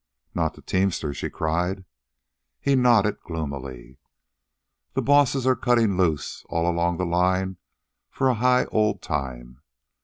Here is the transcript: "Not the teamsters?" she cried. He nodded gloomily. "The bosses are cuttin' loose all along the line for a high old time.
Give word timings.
"Not 0.33 0.55
the 0.55 0.63
teamsters?" 0.63 1.15
she 1.17 1.29
cried. 1.29 1.85
He 2.59 2.73
nodded 2.75 3.19
gloomily. 3.19 3.99
"The 4.95 5.03
bosses 5.03 5.45
are 5.45 5.55
cuttin' 5.55 5.95
loose 5.95 6.43
all 6.49 6.67
along 6.67 6.97
the 6.97 7.05
line 7.05 7.57
for 8.09 8.27
a 8.27 8.33
high 8.33 8.65
old 8.71 9.03
time. 9.03 9.61